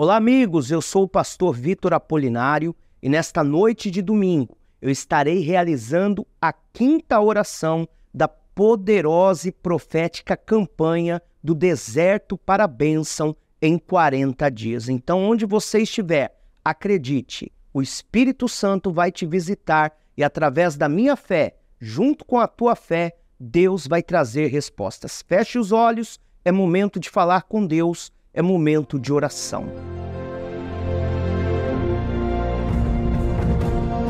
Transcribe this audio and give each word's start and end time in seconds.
Olá, 0.00 0.14
amigos. 0.14 0.70
Eu 0.70 0.80
sou 0.80 1.02
o 1.02 1.08
pastor 1.08 1.52
Vitor 1.52 1.92
Apolinário 1.92 2.72
e 3.02 3.08
nesta 3.08 3.42
noite 3.42 3.90
de 3.90 4.00
domingo 4.00 4.56
eu 4.80 4.88
estarei 4.88 5.40
realizando 5.40 6.24
a 6.40 6.52
quinta 6.52 7.20
oração 7.20 7.84
da 8.14 8.28
poderosa 8.28 9.48
e 9.48 9.50
profética 9.50 10.36
campanha 10.36 11.20
do 11.42 11.52
deserto 11.52 12.38
para 12.38 12.62
a 12.62 12.68
bênção 12.68 13.34
em 13.60 13.76
40 13.76 14.48
dias. 14.52 14.88
Então, 14.88 15.20
onde 15.24 15.44
você 15.44 15.80
estiver, 15.80 16.32
acredite, 16.64 17.50
o 17.74 17.82
Espírito 17.82 18.48
Santo 18.48 18.92
vai 18.92 19.10
te 19.10 19.26
visitar 19.26 19.92
e 20.16 20.22
através 20.22 20.76
da 20.76 20.88
minha 20.88 21.16
fé, 21.16 21.56
junto 21.80 22.24
com 22.24 22.38
a 22.38 22.46
tua 22.46 22.76
fé, 22.76 23.16
Deus 23.40 23.84
vai 23.84 24.04
trazer 24.04 24.46
respostas. 24.46 25.24
Feche 25.26 25.58
os 25.58 25.72
olhos, 25.72 26.20
é 26.44 26.52
momento 26.52 27.00
de 27.00 27.10
falar 27.10 27.42
com 27.42 27.66
Deus 27.66 28.12
é 28.32 28.42
momento 28.42 28.98
de 28.98 29.12
oração. 29.12 29.68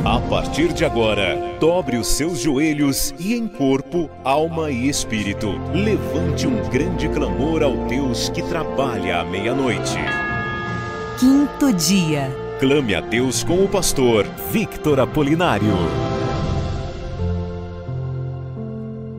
A 0.05 0.21
partir 0.21 0.73
de 0.73 0.85
agora, 0.85 1.37
dobre 1.61 1.99
os 1.99 2.07
seus 2.07 2.39
joelhos 2.39 3.13
e 3.19 3.35
em 3.35 3.47
corpo, 3.47 4.09
alma 4.25 4.71
e 4.71 4.89
espírito, 4.89 5.49
levante 5.75 6.47
um 6.47 6.67
grande 6.71 7.09
clamor 7.09 7.63
ao 7.63 7.77
Deus 7.87 8.29
que 8.31 8.43
trabalha 8.43 9.21
à 9.21 9.25
meia-noite. 9.25 9.99
Quinto 11.19 11.73
dia. 11.75 12.31
Clame 12.59 12.95
a 12.95 13.01
Deus 13.01 13.45
com 13.45 13.63
o 13.63 13.69
pastor 13.69 14.25
Victor 14.51 14.99
Apolinário. 14.99 15.75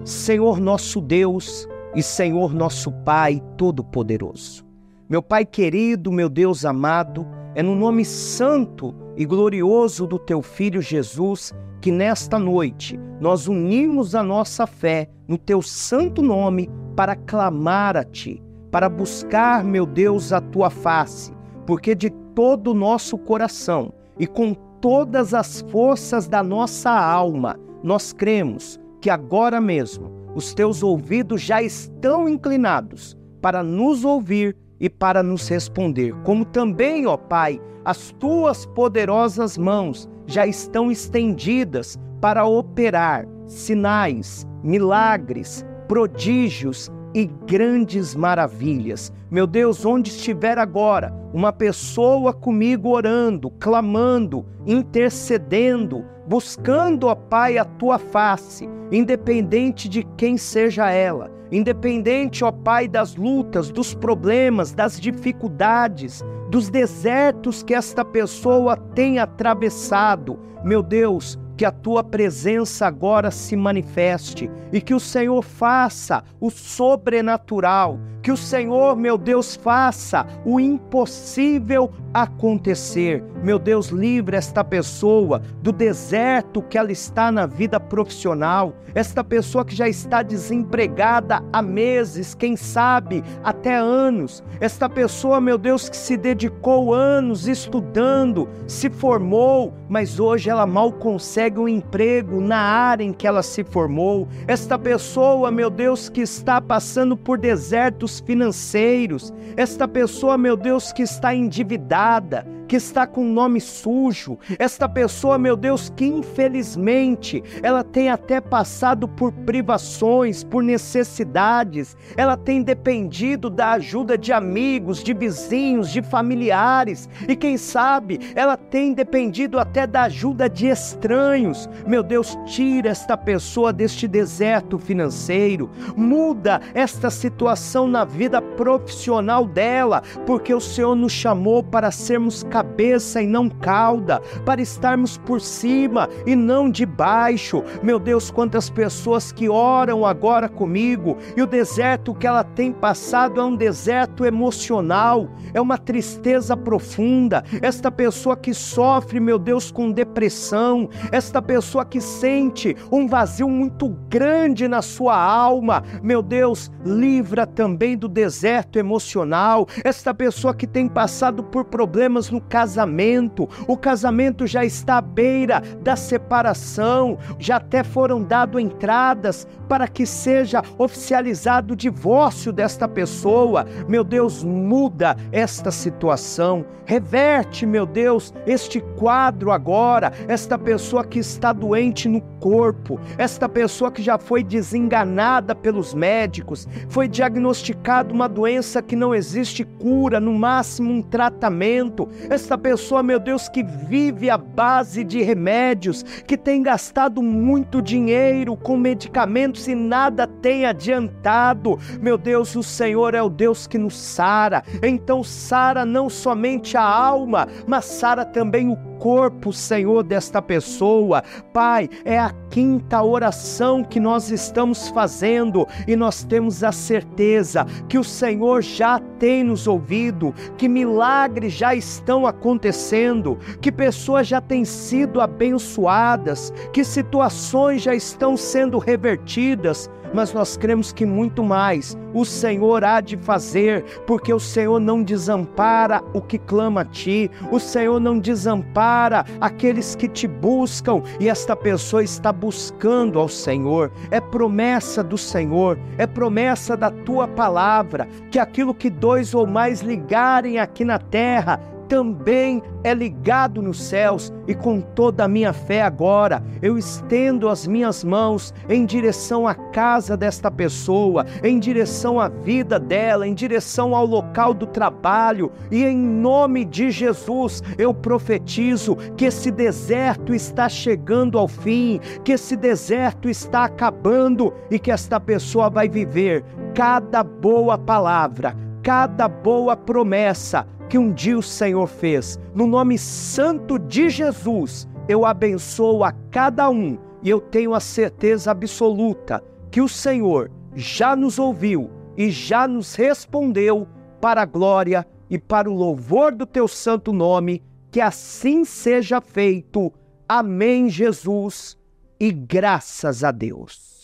Senhor 0.04 0.59
nosso 0.59 0.99
Deus 0.99 1.68
e 1.95 2.02
Senhor 2.02 2.54
nosso 2.54 2.91
Pai 2.91 3.41
Todo-Poderoso. 3.57 4.68
Meu 5.09 5.23
Pai 5.23 5.44
querido, 5.44 6.12
meu 6.12 6.30
Deus 6.30 6.63
amado, 6.63 7.26
é 7.55 7.63
no 7.63 7.73
nome 7.73 8.05
santo 8.05 8.94
e 9.18 9.26
glorioso 9.26 10.05
do 10.05 10.20
teu 10.20 10.40
Filho 10.40 10.84
Jesus 10.84 11.51
que 11.82 11.91
nesta 11.91 12.38
noite 12.38 12.96
nós 13.20 13.48
unimos 13.48 14.13
a 14.13 14.21
nossa 14.21 14.68
fé 14.68 15.10
no 15.27 15.35
teu 15.35 15.63
santo 15.63 16.21
nome 16.21 16.70
para 16.96 17.16
clamar 17.16 17.98
a 17.98 18.04
ti, 18.04 18.40
para 18.70 18.88
buscar, 18.88 19.63
meu 19.63 19.84
Deus, 19.84 20.32
a 20.32 20.40
tua 20.40 20.70
face, 20.70 21.34
porque 21.66 21.96
de 21.96 22.12
todo 22.35 22.70
o 22.70 22.76
nosso 22.76 23.18
coração 23.18 23.91
e 24.20 24.27
com 24.27 24.54
todas 24.79 25.34
as 25.34 25.62
forças 25.71 26.27
da 26.27 26.44
nossa 26.44 26.91
alma 26.91 27.60
nós 27.82 28.13
cremos 28.13 28.79
que 29.01 29.10
agora 29.10 29.60
mesmo 29.60 30.12
os 30.35 30.54
teus 30.54 30.84
ouvidos 30.84 31.41
já 31.41 31.63
estão 31.63 32.29
inclinados 32.29 33.18
para 33.41 33.63
nos 33.63 34.05
ouvir 34.05 34.55
e 34.80 34.90
para 34.90 35.22
nos 35.22 35.48
responder. 35.48 36.13
Como 36.24 36.46
também, 36.46 37.05
ó 37.05 37.18
Pai, 37.18 37.60
as 37.84 38.12
tuas 38.12 38.66
poderosas 38.66 39.58
mãos 39.58 40.10
já 40.26 40.46
estão 40.46 40.91
estendidas 40.91 41.98
para 42.22 42.46
operar 42.46 43.26
sinais, 43.48 44.48
milagres, 44.63 45.66
prodígios 45.88 46.91
e 47.13 47.26
grandes 47.48 48.13
maravilhas. 48.13 49.12
Meu 49.32 49.48
Deus, 49.48 49.85
onde 49.85 50.10
estiver 50.10 50.57
agora 50.57 51.13
uma 51.34 51.52
pessoa 51.52 52.34
comigo 52.34 52.90
orando, 52.90 53.50
clamando, 53.52 54.46
intercedendo, 54.66 56.05
buscando, 56.27 57.07
ó 57.07 57.16
Pai, 57.16 57.57
a 57.57 57.66
tua 57.66 57.98
face, 57.98 58.70
independente 58.91 59.90
de 59.90 60.04
quem 60.18 60.38
seja 60.38 60.91
ela, 60.91 61.32
independente, 61.51 62.43
ó 62.43 62.51
Pai, 62.51 62.87
das 62.87 63.15
lutas, 63.15 63.71
dos 63.71 63.93
problemas, 63.93 64.72
das 64.72 65.00
dificuldades, 65.00 66.23
dos 66.50 66.69
desertos 66.69 67.63
que 67.63 67.73
esta 67.73 68.03
pessoa 68.03 68.78
tem 68.78 69.19
atravessado, 69.19 70.39
meu 70.63 70.81
Deus, 70.81 71.39
que 71.55 71.66
a 71.66 71.72
tua 71.72 72.03
presença 72.03 72.88
agora 72.88 73.31
se 73.31 73.55
manifeste 73.55 74.49
e 74.71 74.79
que 74.79 74.93
o 74.93 74.99
Senhor 74.99 75.41
faça 75.43 76.23
o 76.39 76.49
sobrenatural, 76.49 77.99
que 78.22 78.31
o 78.31 78.38
Senhor, 78.38 78.96
meu 78.96 79.18
Deus, 79.18 79.56
faça 79.56 80.25
o 80.46 80.59
impossível 80.59 81.91
acontecer. 82.13 83.24
Meu 83.44 83.57
Deus, 83.57 83.88
livre 83.88 84.35
esta 84.35 84.63
pessoa 84.63 85.41
do 85.62 85.72
deserto 85.72 86.62
que 86.62 86.78
ela 86.78 86.91
está 86.91 87.31
na 87.31 87.46
vida 87.46 87.80
profissional, 87.80 88.74
esta 88.96 89.24
pessoa 89.24 89.63
que 89.63 89.75
já 89.75 89.88
está 89.88 90.24
desempregada 90.24 91.44
há 91.53 91.62
meses, 91.62 92.34
quem 92.34 92.56
sabe 92.56 93.24
até 93.44 93.75
anos, 93.75 94.44
esta 94.59 94.90
pessoa, 94.90 95.40
meu 95.40 95.57
Deus, 95.57 95.88
que 95.88 95.96
se 95.96 96.18
dedicou 96.18 96.94
anos 96.94 97.47
estudando, 97.47 98.50
se 98.68 98.90
formou, 98.90 99.74
mas 99.88 100.19
hoje 100.19 100.50
ela 100.50 100.66
mal 100.66 100.91
consegue 100.91 101.59
um 101.59 101.68
emprego 101.68 102.41
na 102.41 102.57
área 102.57 103.03
em 103.03 103.13
que 103.13 103.28
ela 103.28 103.44
se 103.44 103.63
formou. 103.63 104.28
Esta 104.47 104.78
pessoa, 104.78 105.51
meu 105.51 105.69
Deus, 105.69 106.09
que 106.09 106.22
está 106.22 106.59
passando 106.59 107.16
por 107.16 107.38
desertos 107.38 108.08
financeiros. 108.17 109.31
Esta 109.55 109.87
pessoa, 109.87 110.37
meu 110.37 110.57
Deus, 110.57 110.91
que 110.91 111.03
está 111.03 111.35
endividada 111.35 112.47
que 112.69 112.75
está 112.75 113.07
com 113.07 113.25
nome 113.25 113.59
sujo, 113.59 114.38
esta 114.59 114.88
pessoa, 114.88 115.40
meu 115.40 115.57
Deus, 115.57 115.90
que 115.90 116.06
infelizmente 116.06 117.44
ela 117.63 117.84
tem 117.84 118.12
até 118.12 118.40
passado 118.40 119.07
por 119.07 119.31
privações, 119.31 120.44
por 120.44 120.62
necessidades, 120.62 121.97
ela 122.16 122.38
tem 122.38 122.62
dependido 122.62 123.50
da 123.50 123.72
ajuda 123.72 124.16
de 124.16 124.31
amigos, 124.31 125.03
de 125.03 125.16
vizinhos, 125.16 125.90
de 125.90 126.03
familiares, 126.03 127.09
e 127.28 127.35
quem 127.35 127.57
sabe 127.57 128.19
ela 128.35 128.56
tem 128.56 128.94
dependido 128.94 129.59
até 129.59 129.88
da 129.88 130.03
ajuda 130.03 130.47
de 130.47 130.68
estranhos. 130.68 131.68
Meu 131.88 132.03
Deus, 132.03 132.38
tira 132.46 132.90
esta 132.90 133.18
pessoa 133.18 133.74
deste 133.74 134.07
deserto 134.07 134.78
financeiro, 134.78 135.72
muda 135.97 136.62
esta 136.75 137.09
situação 137.09 137.88
na 137.88 138.06
vida 138.06 138.40
profissional 138.40 139.47
dela, 139.47 140.03
porque 140.28 140.53
o 140.53 140.62
Senhor 140.62 140.94
nos 140.94 141.12
chamou 141.12 141.63
para 141.63 141.90
sermos 141.90 142.44
capazes 142.44 142.58
cabeça 142.59 143.21
e 143.21 143.27
não 143.27 143.49
cauda, 143.49 144.19
para 144.45 144.61
estarmos 144.61 145.17
por 145.17 145.39
cima 145.39 146.09
e 146.25 146.35
não 146.35 146.69
debaixo. 146.69 147.63
Meu 147.81 147.97
Deus, 147.97 148.29
quantas 148.29 148.69
pessoas 148.69 149.31
que 149.31 149.47
oram 149.47 150.05
agora 150.05 150.49
comigo 150.49 151.17
e 151.37 151.41
o 151.41 151.47
deserto 151.47 152.13
que 152.13 152.27
ela 152.27 152.43
tem 152.43 152.73
passado 152.73 153.39
é 153.39 153.43
um 153.43 153.55
deserto 153.55 154.25
emocional, 154.25 155.29
é 155.53 155.61
uma 155.61 155.77
tristeza 155.77 156.57
profunda. 156.57 157.45
Esta 157.61 157.89
pessoa 157.89 158.35
que 158.35 158.53
sofre, 158.53 159.21
meu 159.21 159.39
Deus, 159.39 159.71
com 159.71 159.89
depressão, 159.89 160.89
esta 161.13 161.41
pessoa 161.41 161.85
que 161.85 162.01
sente 162.01 162.75
um 162.91 163.07
vazio 163.07 163.47
muito 163.47 163.87
grande 164.09 164.67
na 164.67 164.81
sua 164.81 165.15
alma, 165.15 165.81
meu 166.03 166.21
Deus, 166.21 166.69
livra 166.85 167.47
também 167.47 167.97
do 167.97 168.09
deserto 168.09 168.77
emocional. 168.77 169.65
Esta 169.81 170.13
pessoa 170.13 170.53
que 170.53 170.67
tem 170.67 170.89
passado 170.89 171.41
por 171.41 171.63
problemas 171.63 172.29
no 172.29 172.41
casamento. 172.49 173.47
O 173.67 173.77
casamento 173.77 174.47
já 174.47 174.65
está 174.65 174.97
à 174.97 175.01
beira 175.01 175.61
da 175.81 175.95
separação, 175.95 177.17
já 177.37 177.57
até 177.57 177.83
foram 177.83 178.23
dadas 178.23 178.61
entradas 178.61 179.47
para 179.67 179.87
que 179.87 180.05
seja 180.05 180.63
oficializado 180.77 181.73
o 181.73 181.77
divórcio 181.77 182.51
desta 182.51 182.88
pessoa. 182.88 183.65
Meu 183.88 184.03
Deus, 184.03 184.43
muda 184.43 185.15
esta 185.31 185.69
situação, 185.69 186.65
reverte, 186.85 187.67
meu 187.67 187.85
Deus, 187.85 188.33
este 188.47 188.81
quadro 188.97 189.51
agora. 189.51 190.11
Esta 190.27 190.57
pessoa 190.57 191.03
que 191.03 191.19
está 191.19 191.53
doente 191.53 192.09
no 192.09 192.21
corpo, 192.39 192.99
esta 193.17 193.47
pessoa 193.47 193.91
que 193.91 194.01
já 194.01 194.17
foi 194.17 194.43
desenganada 194.43 195.53
pelos 195.53 195.93
médicos, 195.93 196.67
foi 196.88 197.07
diagnosticada 197.07 198.11
uma 198.11 198.27
doença 198.27 198.81
que 198.81 198.95
não 198.95 199.13
existe 199.13 199.63
cura, 199.63 200.19
no 200.19 200.33
máximo 200.33 200.91
um 200.91 201.01
tratamento 201.01 202.09
esta 202.39 202.57
pessoa, 202.57 203.03
meu 203.03 203.19
Deus, 203.19 203.50
que 203.50 203.62
vive 203.62 204.30
à 204.30 204.38
base 204.38 205.03
de 205.03 205.21
remédios, 205.21 206.03
que 206.25 206.38
tem 206.38 206.63
gastado 206.63 207.21
muito 207.21 207.81
dinheiro 207.81 208.56
com 208.56 208.77
medicamentos 208.77 209.68
e 209.68 209.75
nada 209.75 210.25
tem 210.25 210.65
adiantado. 210.65 211.77
Meu 212.01 212.18
Deus, 212.18 212.56
o 212.56 212.63
Senhor 212.63 213.13
é 213.13 213.21
o 213.21 213.30
Deus 213.30 213.68
que 213.68 213.77
nos 213.77 213.97
sara. 213.97 214.63
Então, 214.81 215.21
sara 215.21 215.86
não 215.86 216.09
somente 216.09 216.77
a 216.77 216.81
alma, 216.81 217.45
mas 217.68 217.86
sara 217.86 218.24
também 218.24 218.69
o 218.69 218.77
corpo, 219.00 219.51
Senhor, 219.51 220.04
desta 220.04 220.42
pessoa. 220.42 221.24
Pai, 221.54 221.90
é 222.06 222.19
a 222.19 222.31
quinta 222.50 223.01
oração 223.01 223.84
que 223.84 224.00
nós 224.00 224.30
estamos 224.30 224.90
fazendo 224.90 225.66
e 225.88 225.96
nós 225.96 226.24
temos 226.24 226.63
a 226.63 226.72
certeza 226.72 227.66
que 227.88 227.98
o 227.98 228.04
Senhor 228.04 228.62
já 228.62 229.00
tem 229.18 229.44
nos 229.44 229.68
ouvido, 229.68 230.36
que 230.57 230.68
milagres 230.68 231.54
já 231.54 231.74
estão 231.74 232.28
acontecendo, 232.28 233.40
que 233.62 233.72
pessoas 233.72 234.28
já 234.28 234.42
têm 234.42 234.66
sido 234.66 235.22
abençoadas, 235.22 236.54
que 236.74 236.84
situações 236.84 237.81
já 237.81 237.96
estão 237.96 238.36
sendo 238.36 238.78
revertidas 238.78 239.90
mas 240.13 240.33
nós 240.33 240.57
cremos 240.57 240.91
que 240.91 241.06
muito 241.06 241.44
mais 241.44 241.97
o 242.13 242.25
Senhor 242.25 242.83
há 242.83 243.01
de 243.01 243.15
fazer, 243.17 243.83
porque 244.07 244.33
o 244.33 244.39
Senhor 244.39 244.79
não 244.79 245.03
desampara 245.03 246.03
o 246.13 246.21
que 246.21 246.38
clama 246.38 246.81
a 246.81 246.85
ti, 246.85 247.29
o 247.51 247.59
Senhor 247.59 248.00
não 248.00 248.19
desampara 248.19 249.25
aqueles 249.39 249.95
que 249.95 250.07
te 250.07 250.27
buscam 250.27 251.03
e 251.19 251.29
esta 251.29 251.56
pessoa 251.56 252.03
está 252.03 252.31
buscando 252.31 253.19
ao 253.19 253.27
Senhor. 253.27 253.91
É 254.09 254.19
promessa 254.19 255.03
do 255.03 255.17
Senhor, 255.17 255.77
é 255.97 256.07
promessa 256.07 256.75
da 256.75 256.89
tua 256.89 257.27
palavra, 257.27 258.07
que 258.31 258.39
aquilo 258.39 258.73
que 258.73 258.89
dois 258.89 259.33
ou 259.33 259.45
mais 259.45 259.81
ligarem 259.81 260.59
aqui 260.59 260.83
na 260.83 261.00
terra, 261.00 261.59
também 261.89 262.62
é 262.83 262.94
ligado 262.94 263.62
nos 263.62 263.81
céus, 263.81 264.31
e 264.47 264.53
com 264.53 264.80
toda 264.80 265.25
a 265.25 265.27
minha 265.27 265.51
fé 265.51 265.81
agora, 265.81 266.41
eu 266.62 266.77
estendo 266.77 267.50
as 267.50 267.68
minhas 267.68 268.03
mãos 268.03 268.53
em 268.69 268.86
direção 268.86 269.47
à 269.47 269.56
casa 269.56 270.15
desta 270.15 270.51
pessoa, 270.51 271.25
em 271.44 271.59
direção 271.59 272.19
à 272.19 272.30
vida 272.30 272.80
dela, 272.80 273.27
em 273.27 273.33
direção 273.33 273.95
ao 273.95 274.06
local 274.06 274.53
do 274.53 274.68
trabalho, 274.68 275.51
e 275.71 275.83
em 275.83 275.97
nome 275.97 276.63
de 276.63 276.91
Jesus 276.91 277.62
eu 277.77 277.94
profetizo 277.94 278.95
que 279.18 279.25
esse 279.25 279.50
deserto 279.50 280.33
está 280.33 280.69
chegando 280.69 281.39
ao 281.39 281.47
fim, 281.47 282.00
que 282.24 282.33
esse 282.33 282.56
deserto 282.56 283.27
está 283.27 283.65
acabando 283.65 284.53
e 284.69 284.77
que 284.77 284.91
esta 284.91 285.19
pessoa 285.19 285.69
vai 285.69 285.89
viver 285.89 286.45
cada 286.75 287.24
boa 287.24 287.77
palavra, 287.77 288.56
cada 288.83 289.27
boa 289.27 289.75
promessa 289.75 290.68
que 290.89 290.97
um 290.97 291.13
dia 291.13 291.38
o 291.38 291.44
Senhor 291.44 291.88
fez. 291.88 292.39
No 292.53 292.65
nome 292.65 292.97
santo 292.97 293.77
de 293.77 294.09
Jesus, 294.09 294.89
eu 295.07 295.24
abençoo 295.24 296.03
a 296.03 296.12
cada 296.12 296.69
um 296.69 296.97
e 297.21 297.30
eu 297.30 297.39
tenho 297.39 297.75
a 297.75 297.80
certeza 297.80 298.51
absoluta 298.51 299.44
que 299.69 299.81
o 299.81 299.88
Senhor 299.88 300.51
já 300.75 301.15
nos 301.15 301.38
ouviu 301.38 301.91
e 302.18 302.31
já 302.31 302.68
nos 302.68 302.95
respondeu 302.95 303.88
para 304.19 304.41
a 304.41 304.45
glória 304.45 305.07
e 305.30 305.38
para 305.38 305.69
o 305.69 305.75
louvor 305.75 306.33
do 306.33 306.45
teu 306.45 306.68
santo 306.68 307.13
nome. 307.13 307.63
Que 307.91 308.01
assim 308.01 308.65
seja 308.65 309.21
feito. 309.21 309.94
Amém, 310.27 310.89
Jesus, 310.89 311.77
e 312.19 312.31
graças 312.31 313.24
a 313.24 313.31
Deus. 313.31 313.99